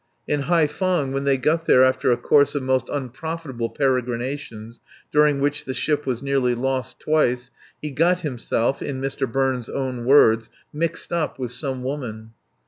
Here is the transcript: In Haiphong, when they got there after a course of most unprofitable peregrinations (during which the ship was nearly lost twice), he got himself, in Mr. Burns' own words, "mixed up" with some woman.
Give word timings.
In 0.27 0.41
Haiphong, 0.45 1.13
when 1.13 1.25
they 1.25 1.37
got 1.37 1.67
there 1.67 1.83
after 1.83 2.11
a 2.11 2.17
course 2.17 2.55
of 2.55 2.63
most 2.63 2.89
unprofitable 2.89 3.69
peregrinations 3.69 4.79
(during 5.11 5.39
which 5.39 5.63
the 5.65 5.75
ship 5.75 6.07
was 6.07 6.23
nearly 6.23 6.55
lost 6.55 6.99
twice), 6.99 7.51
he 7.79 7.91
got 7.91 8.21
himself, 8.21 8.81
in 8.81 8.99
Mr. 8.99 9.31
Burns' 9.31 9.69
own 9.69 10.03
words, 10.05 10.49
"mixed 10.73 11.13
up" 11.13 11.37
with 11.37 11.51
some 11.51 11.83
woman. 11.83 12.31